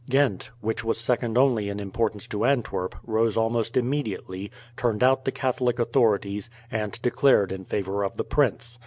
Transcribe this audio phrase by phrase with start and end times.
[0.09, 5.31] Ghent, which was second only in importance to Antwerp, rose almost immediately, turned out the
[5.31, 8.79] Catholic authorities, and declared in favour of the prince.